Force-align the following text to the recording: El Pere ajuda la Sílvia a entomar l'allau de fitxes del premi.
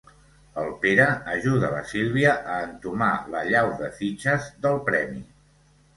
El 0.59 0.71
Pere 0.85 1.05
ajuda 1.33 1.69
la 1.75 1.83
Sílvia 1.91 2.33
a 2.55 2.57
entomar 2.69 3.11
l'allau 3.35 3.69
de 3.83 3.91
fitxes 3.99 4.49
del 4.65 4.85
premi. 4.89 5.23